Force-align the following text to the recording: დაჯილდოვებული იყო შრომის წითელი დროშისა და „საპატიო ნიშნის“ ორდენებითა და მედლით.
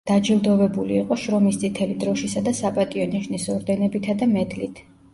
დაჯილდოვებული 0.09 0.97
იყო 1.01 1.17
შრომის 1.25 1.61
წითელი 1.65 1.99
დროშისა 2.05 2.45
და 2.49 2.57
„საპატიო 2.63 3.09
ნიშნის“ 3.15 3.49
ორდენებითა 3.59 4.21
და 4.25 4.35
მედლით. 4.37 4.87